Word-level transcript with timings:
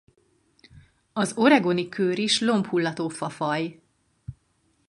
Az 1.13 1.33
oregoni 1.37 1.89
kőris 1.89 2.39
lombhullató 2.41 3.07
fafaj. 3.09 3.81